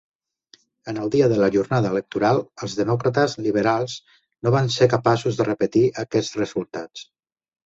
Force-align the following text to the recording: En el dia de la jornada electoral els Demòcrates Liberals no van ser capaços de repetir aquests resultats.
En 0.93 0.99
el 1.01 1.09
dia 1.15 1.25
de 1.33 1.35
la 1.41 1.49
jornada 1.55 1.91
electoral 1.95 2.41
els 2.67 2.77
Demòcrates 2.79 3.37
Liberals 3.49 3.99
no 4.47 4.55
van 4.57 4.73
ser 4.79 4.89
capaços 4.95 5.39
de 5.43 5.49
repetir 5.53 5.85
aquests 6.07 6.35
resultats. 6.43 7.07